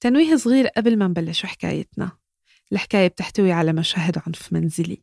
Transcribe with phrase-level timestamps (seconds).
[0.00, 2.10] تنويه صغير قبل ما نبلش حكايتنا.
[2.72, 5.02] الحكاية بتحتوي على مشاهد عنف منزلي.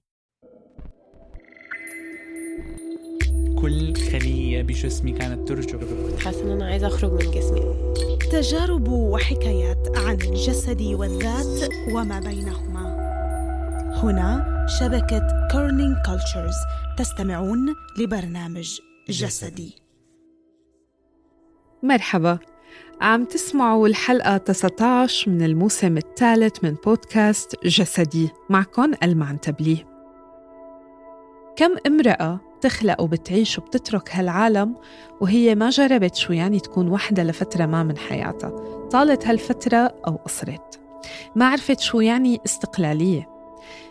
[3.62, 6.26] كل خلية بجسمي كانت ترجف.
[6.26, 7.94] حاسة إن أنا عايزة أخرج من جسمي.
[8.32, 12.98] تجارب وحكايات عن الجسد والذات وما بينهما.
[14.04, 16.56] هنا شبكة Kerning Cultures
[16.98, 19.76] تستمعون لبرنامج جسدي.
[21.84, 22.40] مرحبا.
[23.02, 29.86] عم تسمعوا الحلقة 19 من الموسم الثالث من بودكاست جسدي معكم ألمعن تبليه
[31.56, 34.76] كم امرأة بتخلق وبتعيش وبتترك هالعالم
[35.22, 38.50] وهي ما جربت شو يعني تكون وحدة لفترة ما من حياتها؟
[38.92, 40.80] طالت هالفترة أو قصرت.
[41.36, 43.30] ما عرفت شو يعني استقلالية.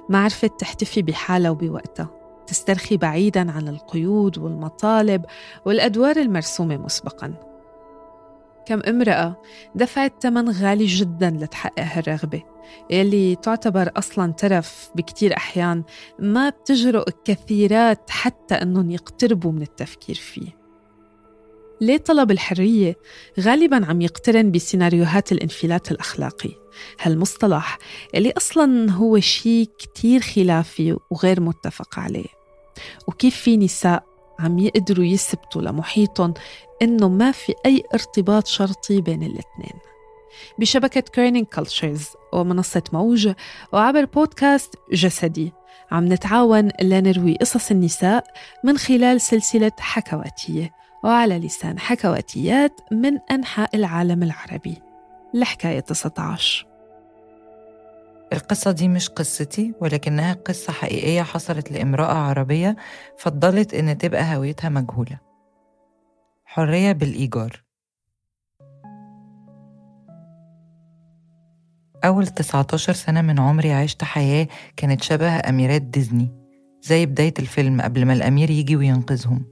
[0.09, 2.09] ما عرفت تحتفي بحالها وبوقتها.
[2.47, 5.25] تسترخي بعيدا عن القيود والمطالب
[5.65, 7.35] والأدوار المرسومة مسبقا.
[8.67, 9.43] كم امرأة
[9.75, 12.43] دفعت ثمن غالي جدا لتحقق هالرغبة
[12.91, 15.85] يلي تعتبر أصلا ترف بكتير أحيان
[16.19, 20.57] ما بتجرؤ كثيرات حتى أنهم يقتربوا من التفكير فيه.
[21.81, 22.97] ليه طلب الحرية
[23.41, 26.51] غالبا عم يقترن بسيناريوهات الانفلات الأخلاقي؟
[27.01, 27.79] هالمصطلح
[28.15, 32.37] اللي أصلا هو شيء كتير خلافي وغير متفق عليه.
[33.07, 36.35] وكيف في نساء عم يقدروا يثبتوا لمحيطهم
[36.83, 39.81] إنه ما في أي ارتباط شرطي بين الاثنين.
[40.59, 43.33] بشبكة Kerning Cultures ومنصة موج
[43.73, 45.53] وعبر بودكاست جسدي
[45.91, 48.25] عم نتعاون لنروي قصص النساء
[48.65, 50.73] من خلال سلسلة حكواتية
[51.05, 54.83] وعلى لسان حكواتيات من أنحاء العالم العربي
[55.35, 56.76] الحكاية 19
[58.33, 62.77] القصة دي مش قصتي ولكنها قصة حقيقية حصلت لامرأة عربية
[63.19, 65.19] فضلت إن تبقى هويتها مجهولة.
[66.45, 67.63] حرية بالإيجار.
[72.05, 76.35] أول 19 سنة من عمري عشت حياة كانت شبه أميرات ديزني
[76.83, 79.45] زي بداية الفيلم قبل ما الأمير يجي وينقذهم.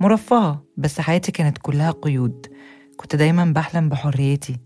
[0.00, 2.46] مرفهة بس حياتي كانت كلها قيود.
[2.96, 4.60] كنت دايما بحلم بحريتي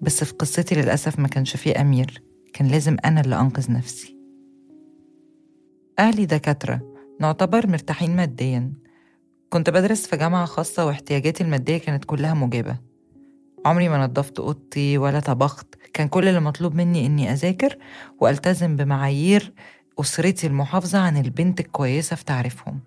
[0.00, 2.25] بس في قصتي للأسف ما كانش فيه أمير.
[2.56, 4.16] كان لازم أنا اللي أنقذ نفسي.
[5.98, 6.80] أهلي دكاترة
[7.20, 8.72] نعتبر مرتاحين ماديا.
[9.50, 12.76] كنت بدرس في جامعة خاصة واحتياجاتي المادية كانت كلها مجابة.
[13.66, 15.74] عمري ما نظفت أوضتي ولا طبخت.
[15.92, 17.78] كان كل اللي مطلوب مني إني أذاكر
[18.20, 19.52] وألتزم بمعايير
[20.00, 22.80] أسرتي المحافظة عن البنت الكويسة في تعريفهم.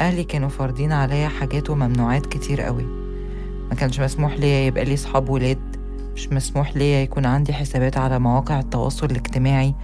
[0.00, 2.84] أهلي كانوا فارضين عليا حاجات وممنوعات كتير قوي.
[3.68, 5.79] ما كانش مسموح ليا يبقى لي صحاب ولاد.
[6.14, 9.74] مش مسموح ليا يكون عندي حسابات على مواقع التواصل الاجتماعي.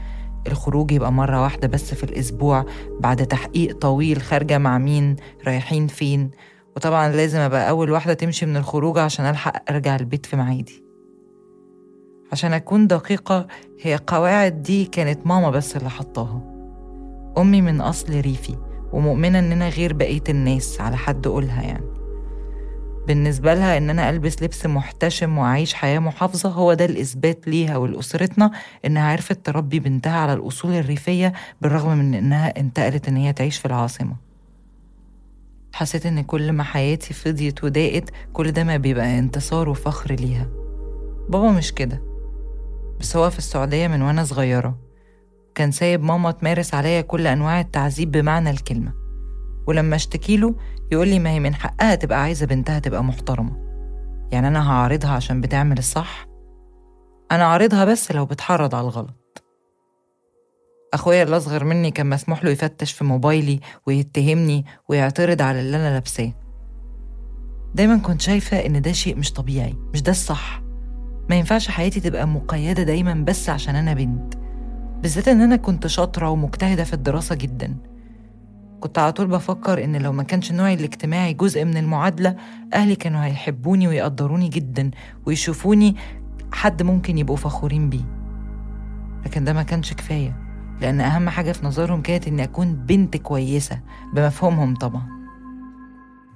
[0.46, 2.64] الخروج يبقى مرة واحدة بس في الأسبوع
[3.00, 5.16] بعد تحقيق طويل خارجة مع مين
[5.46, 6.30] رايحين فين.
[6.76, 10.84] وطبعا لازم أبقى أول واحدة تمشي من الخروج عشان ألحق أرجع البيت في ميعادي.
[12.32, 13.46] عشان أكون دقيقة
[13.82, 16.42] هي قواعد دي كانت ماما بس اللي حطاها.
[17.38, 18.56] أمي من أصل ريفي
[18.92, 21.95] ومؤمنة إننا غير بقية الناس على حد قولها يعني.
[23.06, 28.50] بالنسبة لها إن أنا ألبس لبس محتشم وأعيش حياة محافظة هو ده الإثبات ليها ولأسرتنا
[28.84, 33.66] إنها عرفت تربي بنتها على الأصول الريفية بالرغم من إنها انتقلت إن هي تعيش في
[33.66, 34.16] العاصمة.
[35.74, 40.48] حسيت إن كل ما حياتي فضيت وضاقت كل ده ما بيبقى انتصار وفخر ليها.
[41.28, 42.02] بابا مش كده
[43.00, 44.78] بس هو في السعودية من وأنا صغيرة.
[45.54, 49.05] كان سايب ماما تمارس عليا كل أنواع التعذيب بمعنى الكلمة.
[49.66, 50.54] ولما اشتكي له
[50.92, 53.56] يقول لي ما هي من حقها تبقى عايزة بنتها تبقى محترمة.
[54.32, 56.26] يعني أنا هعارضها عشان بتعمل الصح؟
[57.32, 59.44] أنا عارضها بس لو بتحرض على الغلط.
[60.94, 65.92] أخويا اللي أصغر مني كان مسموح له يفتش في موبايلي ويتهمني ويعترض على اللي أنا
[65.94, 66.32] لابساه.
[67.74, 70.62] دايما كنت شايفة إن ده شيء مش طبيعي مش ده الصح.
[71.30, 74.34] ما ينفعش حياتي تبقى مقيدة دايما بس عشان أنا بنت.
[75.02, 77.76] بالذات إن أنا كنت شاطرة ومجتهدة في الدراسة جدا.
[78.80, 82.36] كنت على طول بفكر إن لو ما كانش نوعي الاجتماعي جزء من المعادلة
[82.74, 84.90] أهلي كانوا هيحبوني ويقدروني جدا
[85.26, 85.96] ويشوفوني
[86.52, 88.04] حد ممكن يبقوا فخورين بيه.
[89.26, 90.36] لكن ده ما كانش كفاية
[90.80, 93.80] لأن أهم حاجة في نظرهم كانت إني أكون بنت كويسة
[94.14, 95.16] بمفهومهم طبعا.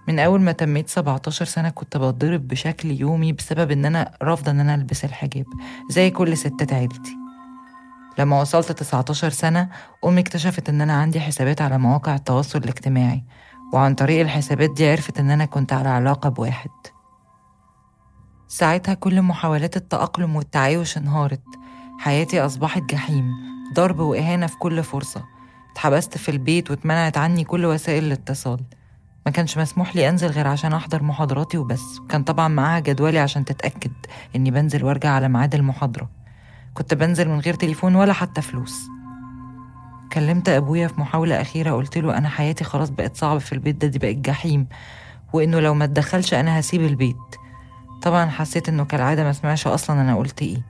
[0.08, 4.60] من أول ما تميت 17 سنة كنت بتضرب بشكل يومي بسبب إن أنا رافضة إن
[4.60, 5.46] أنا ألبس الحجاب
[5.90, 7.19] زي كل ستات عيلتي.
[8.20, 9.68] لما وصلت 19 سنة
[10.04, 13.24] أمي اكتشفت إن أنا عندي حسابات على مواقع التواصل الاجتماعي
[13.72, 16.70] وعن طريق الحسابات دي عرفت إن أنا كنت على علاقة بواحد.
[18.48, 21.42] ساعتها كل محاولات التأقلم والتعايش انهارت.
[21.98, 23.30] حياتي أصبحت جحيم
[23.74, 25.24] ضرب وإهانة في كل فرصة.
[25.72, 28.60] اتحبست في البيت واتمنعت عني كل وسائل الاتصال.
[29.26, 31.98] ما كانش مسموح لي أنزل غير عشان أحضر محاضراتي وبس.
[32.00, 33.92] وكان طبعا معاها جدولي عشان تتأكد
[34.36, 36.19] إني بنزل وأرجع على ميعاد المحاضرة.
[36.74, 38.80] كنت بنزل من غير تليفون ولا حتى فلوس.
[40.12, 43.86] كلمت أبويا في محاولة أخيرة قلت له أنا حياتي خلاص بقت صعبة في البيت ده
[43.88, 44.66] دي بقت جحيم
[45.32, 47.16] وإنه لو ما اتدخلش أنا هسيب البيت.
[48.02, 50.62] طبعا حسيت إنه كالعادة ما سمعش أصلا أنا قلت إيه.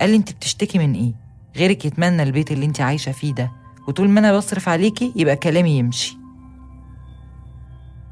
[0.00, 1.12] قال لي أنت بتشتكي من إيه؟
[1.56, 3.52] غيرك يتمنى البيت اللي أنت عايشة فيه ده
[3.88, 6.18] وطول ما أنا بصرف عليكي يبقى كلامي يمشي.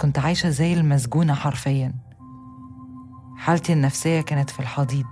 [0.00, 1.92] كنت عايشة زي المسجونة حرفيا.
[3.36, 5.06] حالتي النفسية كانت في الحضيض.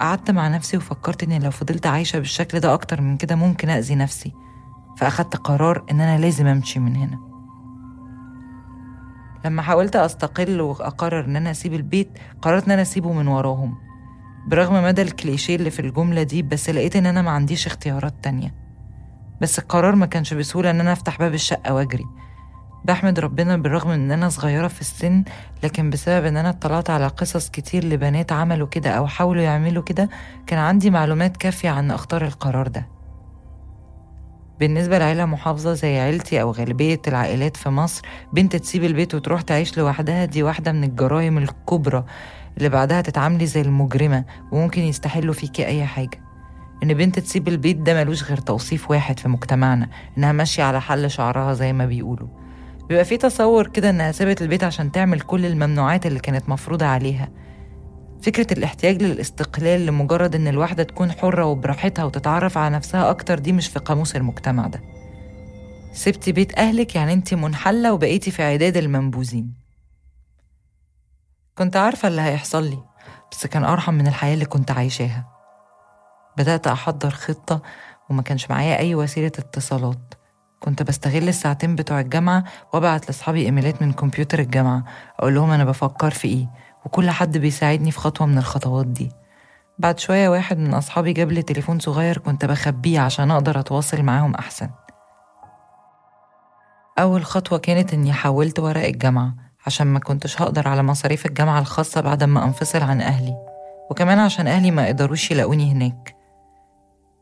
[0.00, 3.94] قعدت مع نفسي وفكرت إني لو فضلت عايشة بالشكل ده أكتر من كده ممكن أذي
[3.94, 4.32] نفسي
[4.96, 7.18] فأخدت قرار إن أنا لازم أمشي من هنا.
[9.44, 12.08] لما حاولت أستقل وأقرر إن أنا أسيب البيت
[12.42, 13.74] قررت إن أنا أسيبه من وراهم.
[14.48, 18.54] برغم مدى الكليشيه اللي في الجملة دي بس لقيت إن أنا ما عنديش اختيارات تانية.
[19.40, 22.04] بس القرار ما كانش بسهولة إن أنا أفتح باب الشقة وأجري.
[22.86, 25.24] بحمد ربنا بالرغم إن أنا صغيرة في السن
[25.62, 30.08] لكن بسبب إن أنا اطلعت على قصص كتير لبنات عملوا كده أو حاولوا يعملوا كده
[30.46, 32.86] كان عندي معلومات كافية عن اختار القرار ده.
[34.60, 38.02] بالنسبة لعيلة محافظة زي عيلتي أو غالبية العائلات في مصر
[38.32, 42.04] بنت تسيب البيت وتروح تعيش لوحدها دي واحدة من الجرائم الكبرى
[42.58, 46.20] اللي بعدها تتعاملي زي المجرمة وممكن يستحلوا فيكي أي حاجة.
[46.82, 49.88] إن بنت تسيب البيت ده ملوش غير توصيف واحد في مجتمعنا
[50.18, 52.45] إنها ماشية على حل شعرها زي ما بيقولوا.
[52.88, 57.28] بيبقى في تصور كده إنها سابت البيت عشان تعمل كل الممنوعات اللي كانت مفروضة عليها.
[58.22, 63.68] فكرة الاحتياج للاستقلال لمجرد إن الواحدة تكون حرة وبراحتها وتتعرف على نفسها أكتر دي مش
[63.68, 64.82] في قاموس المجتمع ده.
[65.92, 69.54] سبتي بيت أهلك يعني أنت منحلة وبقيتي في عداد المنبوذين.
[71.58, 72.78] كنت عارفة اللي هيحصل لي
[73.32, 75.28] بس كان أرحم من الحياة اللي كنت عايشاها.
[76.38, 77.62] بدأت أحضر خطة
[78.10, 80.14] وما كانش معايا أي وسيلة اتصالات.
[80.66, 84.84] كنت بستغل الساعتين بتوع الجامعة وأبعت لأصحابي إيميلات من كمبيوتر الجامعة.
[85.18, 86.48] أقول لهم أنا بفكر في إيه؟
[86.84, 89.12] وكل حد بيساعدني في خطوة من الخطوات دي.
[89.78, 94.34] بعد شوية واحد من أصحابي جاب لي تليفون صغير كنت بخبيه عشان أقدر أتواصل معاهم
[94.34, 94.70] أحسن.
[96.98, 99.34] أول خطوة كانت إني حولت ورق الجامعة
[99.66, 103.34] عشان ما كنتش هقدر على مصاريف الجامعة الخاصة بعد ما أنفصل عن أهلي.
[103.90, 106.15] وكمان عشان أهلي ما قدروش يلاقوني هناك.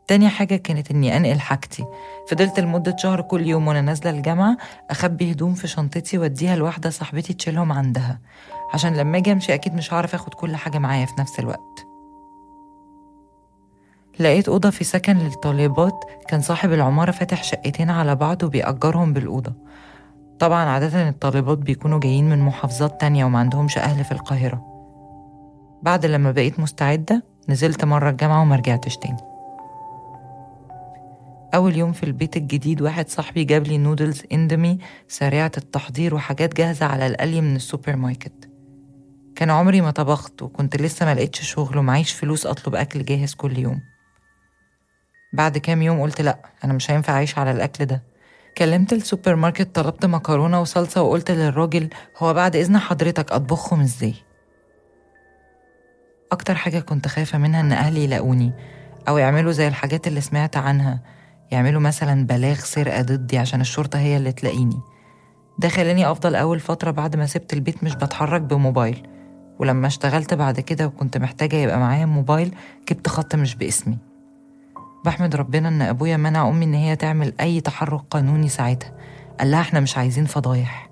[0.08, 1.84] تاني حاجة كانت إني أنقل حاجتي.
[2.30, 4.56] فضلت لمدة شهر كل يوم وأنا نازلة الجامعة
[4.90, 8.20] أخبي هدوم في شنطتي وأديها لواحدة صاحبتي تشيلهم عندها.
[8.74, 11.86] عشان لما أجي أمشي أكيد مش هعرف أخد كل حاجة معايا في نفس الوقت.
[14.20, 16.04] لقيت أوضة في سكن للطالبات.
[16.28, 19.52] كان صاحب العمارة فاتح شقتين على بعض وبيأجرهم بالأوضة.
[20.38, 24.64] طبعا عادة الطالبات بيكونوا جايين من محافظات تانية وما عندهمش أهل في القاهرة.
[25.82, 29.33] بعد لما بقيت مستعدة نزلت مرة الجامعة وما رجعتش تاني.
[31.54, 36.86] أول يوم في البيت الجديد واحد صاحبي جاب لي نودلز اندمي سريعة التحضير وحاجات جاهزة
[36.86, 38.50] على القلي من السوبر ماركت
[39.36, 43.58] كان عمري ما طبخت وكنت لسه ما لقيتش شغل ومعيش فلوس أطلب أكل جاهز كل
[43.58, 43.80] يوم.
[45.32, 48.02] بعد كام يوم قلت لأ أنا مش هينفع أعيش على الأكل ده.
[48.58, 54.14] كلمت السوبر ماركت طلبت مكرونة وصلصة وقلت للراجل هو بعد إذن حضرتك أطبخهم إزاي؟
[56.32, 58.52] أكتر حاجة كنت خايفة منها إن أهلي يلاقوني
[59.08, 61.00] أو يعملوا زي الحاجات اللي سمعت عنها
[61.54, 64.80] يعملوا مثلا بلاغ سرقة ضدي عشان الشرطة هي اللي تلاقيني.
[65.58, 69.06] ده خلاني أفضل أول فترة بعد ما سبت البيت مش بتحرك بموبايل.
[69.58, 72.54] ولما اشتغلت بعد كده وكنت محتاجة يبقى معايا موبايل
[72.90, 73.98] جبت خط مش باسمي.
[75.04, 78.92] بحمد ربنا إن أبويا منع أمي إن هي تعمل أي تحرك قانوني ساعتها.
[79.40, 80.90] قال لها إحنا مش عايزين فضايح.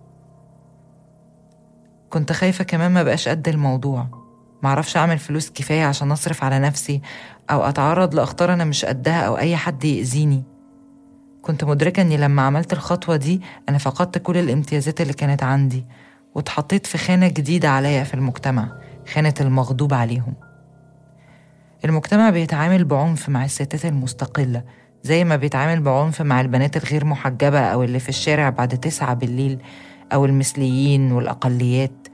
[2.10, 4.06] كنت خايفة كمان ما بقاش قد الموضوع.
[4.62, 7.00] معرفش أعمل فلوس كفاية عشان أصرف على نفسي
[7.50, 10.51] أو أتعرض لأخطار أنا مش قدها أو أي حد يأذيني.
[11.42, 15.84] كنت مدركة إني لما عملت الخطوة دي أنا فقدت كل الامتيازات اللي كانت عندي
[16.34, 18.68] واتحطيت في خانة جديدة عليا في المجتمع
[19.14, 20.34] خانة المغضوب عليهم.
[21.84, 24.62] المجتمع بيتعامل بعنف مع الستات المستقلة
[25.02, 29.58] زي ما بيتعامل بعنف مع البنات الغير محجبة أو اللي في الشارع بعد تسعة بالليل
[30.12, 32.08] أو المثليين والأقليات.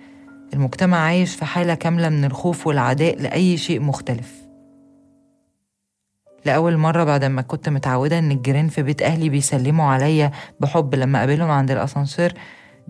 [0.54, 4.47] المجتمع عايش في حالة كاملة من الخوف والعداء لأي شيء مختلف.
[6.44, 10.30] لأول مرة بعد ما كنت متعودة إن الجيران في بيت أهلي بيسلموا عليا
[10.60, 12.34] بحب لما أقابلهم عند الأسانسير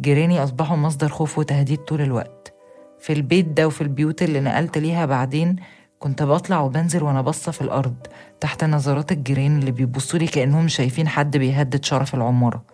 [0.00, 2.54] جيراني أصبحوا مصدر خوف وتهديد طول الوقت.
[3.00, 5.56] في البيت ده وفي البيوت اللي نقلت ليها بعدين
[5.98, 7.94] كنت بطلع وبنزل وأنا باصة في الأرض
[8.40, 12.64] تحت نظرات الجيران اللي بيبصوا لي كأنهم شايفين حد بيهدد شرف العمارة.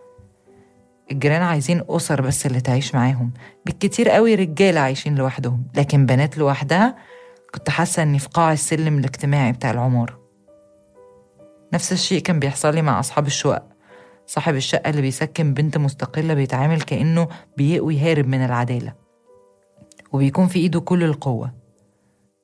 [1.13, 3.31] الجيران عايزين أسر بس اللي تعيش معاهم.
[3.67, 6.97] بالكتير قوي رجالة عايشين لوحدهم لكن بنات لوحدها
[7.55, 10.24] كنت حاسة إني في قاع السلم الاجتماعي بتاع العمارة.
[11.75, 13.63] نفس الشيء كان بيحصل لي مع أصحاب الشقق.
[14.27, 18.93] صاحب الشقة اللي بيسكن بنت مستقلة بيتعامل كأنه بيقوي هارب من العدالة.
[20.13, 21.53] وبيكون في إيده كل القوة.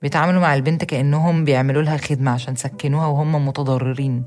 [0.02, 4.26] بيتعاملوا مع البنت كأنهم بيعملوا لها خدمة عشان سكنوها وهم متضررين.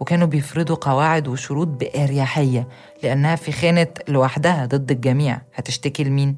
[0.00, 2.68] وكانوا بيفرضوا قواعد وشروط بأريحية
[3.02, 5.40] لأنها في خانة لوحدها ضد الجميع.
[5.54, 6.36] هتشتكي لمين؟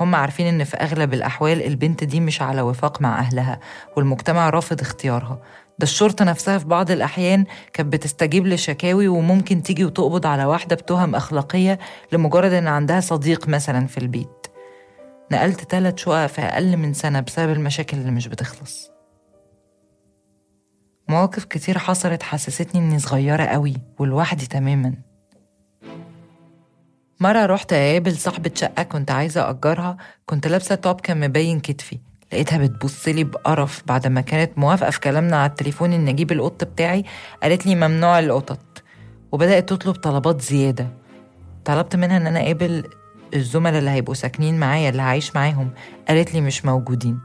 [0.00, 3.60] هم عارفين إن في أغلب الأحوال البنت دي مش على وفاق مع أهلها
[3.96, 5.40] والمجتمع رافض اختيارها.
[5.78, 11.14] ده الشرطة نفسها في بعض الأحيان كانت بتستجيب لشكاوي وممكن تيجي وتقبض على واحدة بتهم
[11.14, 11.78] أخلاقية
[12.12, 14.46] لمجرد إن عندها صديق مثلا في البيت.
[15.32, 18.90] نقلت تلات شقق في أقل من سنة بسبب المشاكل اللي مش بتخلص.
[21.08, 24.94] مواقف كتير حصلت حسستني إني صغيرة قوي ولوحدي تماما.
[27.20, 31.98] مرة رحت أقابل صاحبة شقة كنت عايزة أجرها كنت لابسة توب كان مبين كتفي.
[32.34, 37.04] لقيتها بتبصلي بقرف بعد ما كانت موافقة في كلامنا على التليفون إن أجيب القط بتاعي.
[37.42, 38.82] قالت لي ممنوع القطط.
[39.32, 40.88] وبدأت تطلب طلبات زيادة.
[41.64, 42.84] طلبت منها إن أنا أقابل
[43.34, 45.70] الزملاء اللي هيبقوا ساكنين معايا اللي هعيش معاهم.
[46.08, 47.20] قالت لي مش موجودين.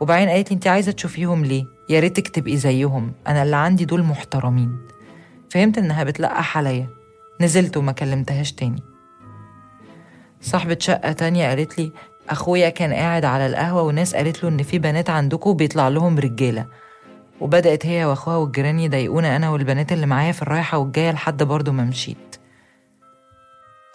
[0.00, 3.12] وبعدين قالت لي أنت عايزة تشوفيهم ليه؟ يا ريتك تبقي زيهم.
[3.26, 4.78] أنا اللي عندي دول محترمين.
[5.50, 6.88] فهمت إنها بتلقح عليا.
[7.40, 8.82] نزلت وما كلمتهاش تاني.
[10.40, 11.92] صاحبة شقة تانية قالت لي
[12.30, 16.66] أخويا كان قاعد على القهوة وناس قالت له إن في بنات عندكم بيطلع لهم رجالة.
[17.40, 21.84] وبدأت هي وأخوها والجيران يضايقونا أنا والبنات اللي معايا في الرايحة والجاية لحد برضه ما
[21.84, 22.36] مشيت.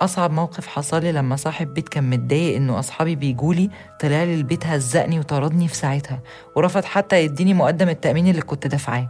[0.01, 5.19] أصعب موقف حصل لما صاحب بيت كان متضايق إنه أصحابي بيجولي طلع لي البيت هزقني
[5.19, 6.19] وطردني في ساعتها
[6.55, 9.09] ورفض حتى يديني مقدم التأمين اللي كنت دافعاه.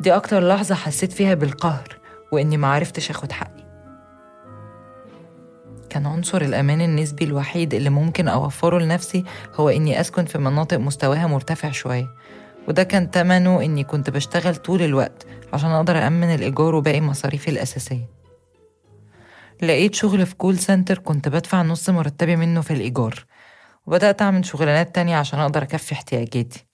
[0.00, 1.98] دي أكتر لحظة حسيت فيها بالقهر
[2.32, 3.63] وإني معرفتش أخد حقي.
[5.94, 9.24] كان عنصر الأمان النسبي الوحيد اللي ممكن أوفره لنفسي
[9.54, 12.06] هو إني أسكن في مناطق مستواها مرتفع شوية.
[12.68, 18.08] وده كان تمنه إني كنت بشتغل طول الوقت عشان أقدر أأمن الإيجار وباقي مصاريفي الأساسية.
[19.62, 23.24] لقيت شغل في كول سنتر كنت بدفع نص مرتبي منه في الإيجار
[23.86, 26.66] وبدأت أعمل شغلانات تانية عشان أقدر أكفي احتياجاتي.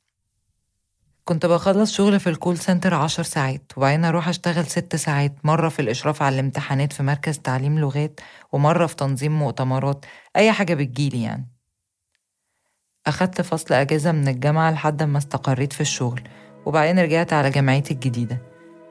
[1.31, 5.83] كنت بخلص شغل في الكول سنتر عشر ساعات وبعدين أروح أشتغل ست ساعات مرة في
[5.83, 8.21] الإشراف على الامتحانات في مركز تعليم لغات
[8.53, 10.05] ومرة في تنظيم مؤتمرات
[10.37, 11.49] أي حاجة بتجيلي يعني.
[13.07, 16.23] أخدت فصل أجازة من الجامعة لحد ما استقريت في الشغل
[16.67, 18.43] وبعدين رجعت على جامعتي الجديدة.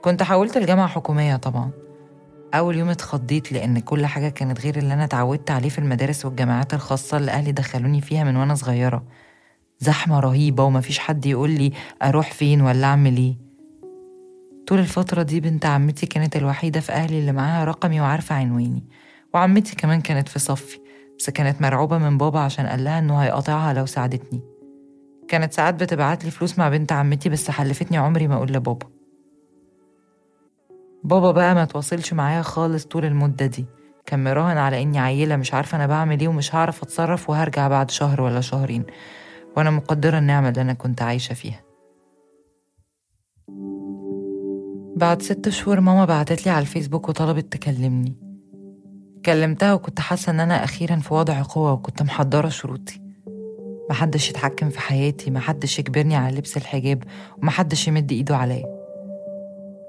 [0.01, 1.71] كنت حولت الجامعة حكومية طبعا.
[2.53, 6.73] أول يوم اتخضيت لأن كل حاجة كانت غير اللي أنا اتعودت عليه في المدارس والجامعات
[6.73, 9.03] الخاصة اللي أهلي دخلوني فيها من وأنا صغيرة.
[9.79, 11.71] زحمة رهيبة ومفيش حد يقول لي
[12.03, 13.37] أروح فين ولا أعمل إيه.
[14.67, 18.83] طول الفترة دي بنت عمتي كانت الوحيدة في أهلي اللي معاها رقمي وعارفة عنواني.
[19.33, 20.79] وعمتي كمان كانت في صفي
[21.19, 24.41] بس كانت مرعوبة من بابا عشان قال لها إنه هيقاطعها لو ساعدتني.
[25.27, 28.87] كانت ساعات بتبعت لي فلوس مع بنت عمتي بس حلفتني عمري ما أقول لبابا.
[31.03, 33.65] بابا بقى ما تواصلش معايا خالص طول المدة دي.
[34.05, 37.91] كان مراهن على إني عيلة مش عارفة أنا بعمل إيه ومش هعرف أتصرف وهرجع بعد
[37.91, 38.85] شهر ولا شهرين.
[39.57, 41.61] وأنا مقدرة النعمة اللي أنا كنت عايشة فيها.
[44.95, 48.15] بعد ست شهور ماما بعتتلي على الفيسبوك وطلبت تكلمني.
[49.25, 53.01] كلمتها وكنت حاسة إن أنا أخيرا في وضع قوة وكنت محضرة شروطي.
[53.89, 57.03] محدش يتحكم في حياتي محدش يجبرني على لبس الحجاب
[57.37, 58.79] ومحدش يمد إيده عليا.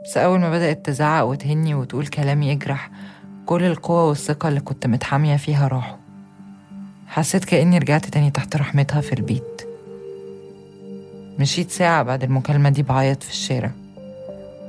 [0.04, 2.90] بس أول ما بدأت تزعق وتهني وتقول كلام يجرح
[3.46, 5.99] كل القوة والثقة اللي كنت متحامية فيها راحوا.
[7.10, 9.62] حسيت كأني رجعت تاني تحت رحمتها في البيت.
[11.38, 13.70] مشيت ساعة بعد المكالمة دي بعيط في الشارع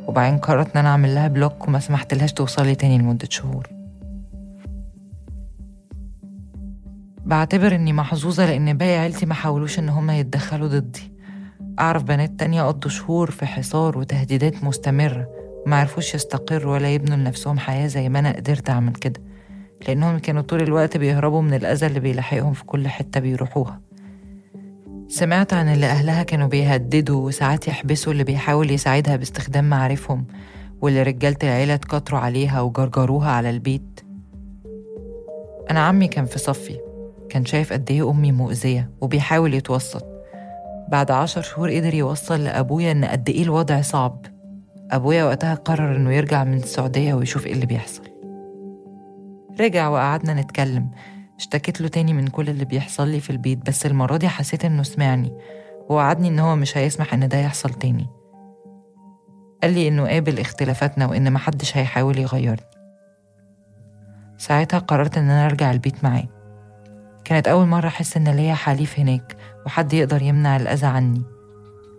[0.07, 3.67] وبعدين قررت إن أنا أعمل لها بلوك وما سمحتلهاش توصلي تاني لمدة شهور.
[7.25, 11.11] بعتبر إني محظوظة لأن باقي عيلتي ما حاولوش إن هما يتدخلوا ضدي.
[11.79, 15.27] أعرف بنات تانية قضوا شهور في حصار وتهديدات مستمرة
[15.65, 19.30] وما عرفوش يستقروا ولا يبنوا لنفسهم حياة زي ما أنا قدرت أعمل كده.
[19.87, 23.81] لأنهم كانوا طول الوقت بيهربوا من الأذى اللي بيلاحقهم في كل حتة بيروحوها.
[25.07, 30.25] سمعت عن اللي أهلها كانوا بيهددوا وساعات يحبسوا اللي بيحاول يساعدها باستخدام معارفهم
[30.81, 33.99] واللي رجالة العيلة اتكتروا عليها وجرجروها على البيت.
[35.71, 36.79] أنا عمي كان في صفي
[37.29, 40.05] كان شايف قد إيه أمي مؤذية وبيحاول يتوسط.
[40.89, 44.25] بعد عشر شهور قدر يوصل لأبويا إن قد إيه الوضع صعب.
[44.91, 48.10] أبويا وقتها قرر إنه يرجع من السعودية ويشوف إيه اللي بيحصل.
[49.59, 50.91] رجع وقعدنا نتكلم.
[51.37, 54.83] اشتكيت له تاني من كل اللي بيحصل لي في البيت بس المرة دي حسيت إنه
[54.83, 55.37] سمعني
[55.89, 58.07] ووعدني إن هو مش هيسمح إن ده يحصل تاني.
[59.63, 62.65] قال لي إنه قابل اختلافاتنا وإن محدش هيحاول يغيرني
[64.37, 66.27] ساعتها قررت إن أنا أرجع البيت معاه.
[67.25, 71.21] كانت أول مرة أحس إن ليا حليف هناك وحد يقدر يمنع الأذى عني.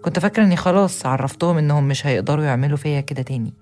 [0.04, 3.54] كنت فاكرة إني خلاص عرفتهم إنهم مش هيقدروا يعملوا فيا كده تاني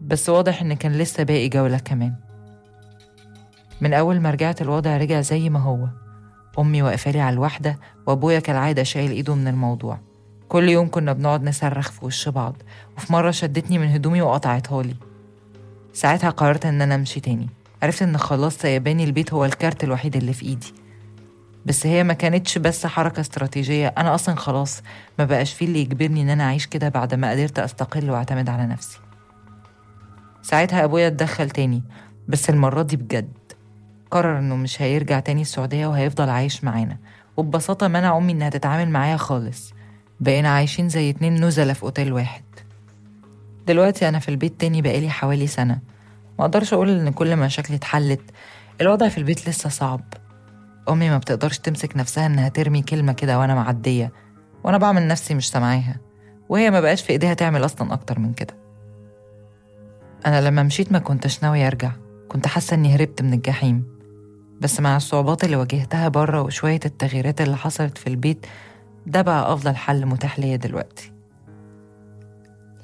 [0.00, 2.25] بس واضح إن كان لسه باقي جولة كمان.
[3.80, 5.88] من أول ما رجعت الوضع رجع زي ما هو.
[6.58, 9.98] أمي واقفالي على الواحدة وأبويا كالعادة شايل إيده من الموضوع.
[10.48, 12.56] كل يوم كنا بنقعد نصرخ في وش بعض
[12.96, 14.94] وفي مرة شدتني من هدومي وقطعتها لي.
[15.92, 17.48] ساعتها قررت إن أنا أمشي تاني.
[17.82, 20.74] عرفت إن خلاص سيباني البيت هو الكارت الوحيد اللي في إيدي.
[21.66, 24.82] بس هي ما كانتش بس حركة استراتيجية أنا أصلا خلاص
[25.18, 28.66] ما بقاش فيه اللي يجبرني إن أنا أعيش كده بعد ما قدرت أستقل وأعتمد على
[28.66, 28.98] نفسي.
[30.42, 31.82] ساعتها أبويا اتدخل تاني
[32.28, 33.45] بس المرة دي بجد.
[34.10, 36.96] قرر إنه مش هيرجع تاني السعودية وهيفضل عايش معانا.
[37.36, 39.72] وببساطة منع أمي إنها تتعامل معايا خالص.
[40.20, 42.42] بقينا عايشين زي اتنين نزلة في أوتيل واحد.
[43.66, 45.78] دلوقتي أنا في البيت تاني بقالي حوالي سنة.
[46.38, 48.20] ما أقدرش أقول إن كل مشاكلي اتحلت
[48.80, 50.00] الوضع في البيت لسه صعب.
[50.88, 54.12] أمي ما بتقدرش تمسك نفسها إنها ترمي كلمة كده وأنا معدية
[54.64, 55.96] وأنا بعمل نفسي مش سامعاها.
[56.48, 58.54] وهي ما بقاش في إيديها تعمل أصلا أكتر من كده.
[60.26, 61.92] أنا لما مشيت ما كنتش ناوية أرجع.
[62.28, 63.95] كنت حاسة إني هربت من الجحيم.
[64.60, 68.46] بس مع الصعوبات اللي واجهتها بره وشوية التغييرات اللي حصلت في البيت
[69.06, 71.12] ده بقى أفضل حل متاح ليا دلوقتي.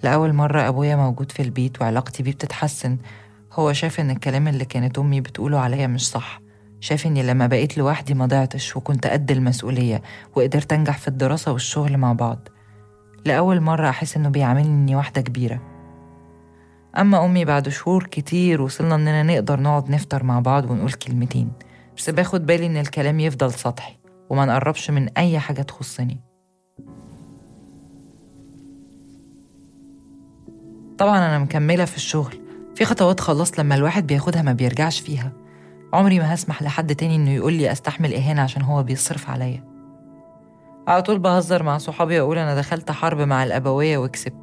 [0.02, 2.98] لأول مرة أبويا موجود في البيت وعلاقتي بيه بتتحسن
[3.52, 6.40] هو شاف إن الكلام اللي كانت أمي بتقوله عليا مش صح.
[6.80, 10.02] شاف إني لما بقيت لوحدي ما ضعتش وكنت قد المسؤولية
[10.36, 12.48] وقدرت أنجح في الدراسة والشغل مع بعض.
[13.24, 15.71] لأول مرة أحس إنه بيعاملني إني واحدة كبيرة.
[16.98, 21.52] أما أمي بعد شهور كتير وصلنا إننا نقدر نقعد نفطر مع بعض ونقول كلمتين.
[21.96, 23.96] بس باخد بالي إن الكلام يفضل سطحي
[24.30, 26.20] وما نقربش من أي حاجة تخصني.
[30.98, 32.40] طبعا أنا مكملة في الشغل.
[32.74, 35.32] في خطوات خلاص لما الواحد بياخدها ما بيرجعش فيها.
[35.92, 39.64] عمري ما هسمح لحد تاني إنه يقول لي أستحمل إهانة عشان هو بيصرف عليا.
[40.88, 44.41] على طول بهزر مع صحابي وأقول أنا دخلت حرب مع الأبوية وكسبت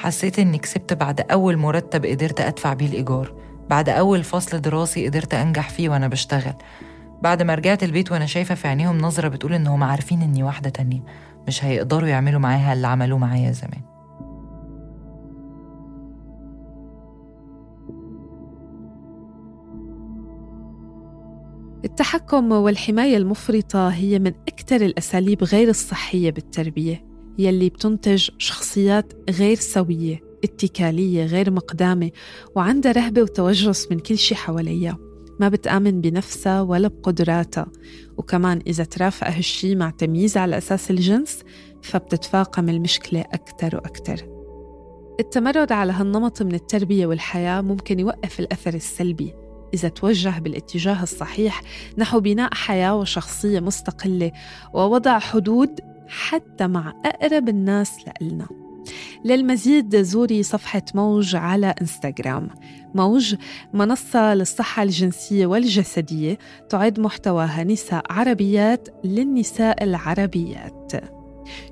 [0.00, 3.34] حسيت إني كسبت بعد أول مرتب قدرت أدفع بيه الإيجار.
[3.70, 6.54] بعد أول فصل دراسي قدرت أنجح فيه وأنا بشتغل.
[7.22, 11.00] بعد ما رجعت البيت وأنا شايفة في عينيهم نظرة بتقول إنهم عارفين إني واحدة تانية.
[11.48, 13.80] مش هيقدروا يعملوا معاها اللي عملوه معايا زمان.
[21.84, 27.09] التحكم والحماية المفرطة هي من أكثر الأساليب غير الصحية بالتربية.
[27.38, 32.10] يلي بتنتج شخصيات غير سوية اتكالية غير مقدامة
[32.56, 34.98] وعندها رهبة وتوجس من كل شي حواليها.
[35.40, 37.66] ما بتآمن بنفسها ولا بقدراتها.
[38.16, 41.42] وكمان إذا ترافق هالشي مع تمييز على أساس الجنس
[41.82, 44.26] فبتتفاقم المشكلة أكتر وأكتر.
[45.20, 49.34] التمرد على هالنمط من التربية والحياة ممكن يوقف الأثر السلبي.
[49.74, 51.62] إذا توجه بالاتجاه الصحيح
[51.98, 54.32] نحو بناء حياة وشخصية مستقلة
[54.74, 58.46] ووضع حدود حتى مع أقرب الناس لإلنا.
[59.24, 62.48] للمزيد زوري صفحة موج على إنستغرام.
[62.94, 63.34] موج
[63.74, 71.19] منصة للصحة الجنسية والجسدية تعد محتواها نساء عربيات للنساء العربيات.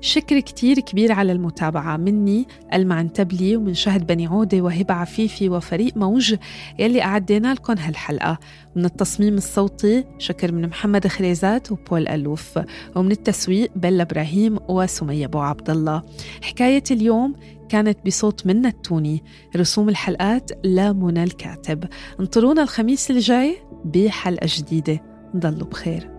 [0.01, 1.97] شكر كتير كبير على المتابعة.
[1.97, 6.35] مني المعنتبلي ومن شهد بني عودة وهبة عفيفي وفريق موج
[6.79, 8.37] يلي أعدينا لكم هالحلقة.
[8.75, 12.59] من التصميم الصوتي شكر من محمد خريزات وبول ألوف.
[12.95, 16.03] ومن التسويق بلا إبراهيم وسمية أبو عبد الله.
[16.41, 17.35] حكاية اليوم
[17.69, 19.23] كانت بصوت منا التوني.
[19.55, 21.83] رسوم الحلقات لمنى الكاتب.
[22.19, 25.01] انطرونا الخميس الجاي بحلقة جديدة.
[25.37, 26.18] ضلوا بخير.